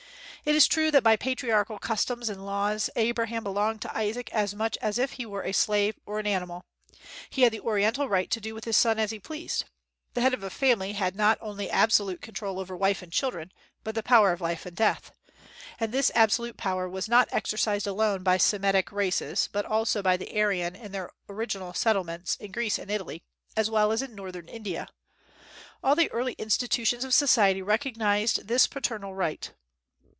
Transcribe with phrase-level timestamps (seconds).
[0.43, 4.75] It is true that by patriarchal customs and laws Isaac belonged to Abraham as much
[4.81, 6.65] as if he were a slave or an animal.
[7.29, 9.65] He had the Oriental right to do with his son as he pleased.
[10.15, 13.51] The head of a family had not only absolute control over wife and children,
[13.83, 15.11] but the power of life and death.
[15.79, 20.35] And this absolute power was not exercised alone by Semitic races, but also by the
[20.35, 23.21] Aryan in their original settlements, in Greece and Italy,
[23.55, 24.87] as well as in Northern India.
[25.83, 29.51] All the early institutions of society recognized this paternal right.